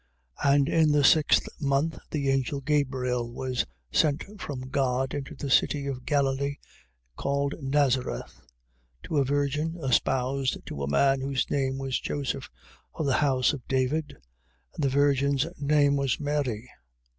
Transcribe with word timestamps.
1:26. 0.43 0.53
And 0.55 0.67
in 0.67 0.91
the 0.93 1.03
sixth 1.03 1.47
month, 1.61 1.99
the 2.09 2.31
angel 2.31 2.59
Gabriel 2.59 3.31
was 3.31 3.67
sent 3.91 4.41
from 4.41 4.61
God 4.69 5.13
into 5.13 5.35
a 5.45 5.47
city 5.47 5.85
of 5.85 6.07
Galilee, 6.07 6.55
called 7.15 7.53
Nazareth, 7.61 8.41
1:27. 9.03 9.03
To 9.03 9.17
a 9.19 9.23
virgin 9.25 9.77
espoused 9.79 10.57
to 10.65 10.81
a 10.81 10.89
man 10.89 11.21
whose 11.21 11.51
name 11.51 11.77
was 11.77 11.99
Joseph, 11.99 12.49
of 12.95 13.05
the 13.05 13.17
house 13.21 13.53
of 13.53 13.61
David: 13.67 14.17
and 14.73 14.83
the 14.83 14.89
virgin's 14.89 15.45
name 15.59 15.97
was 15.97 16.19
Mary. 16.19 16.67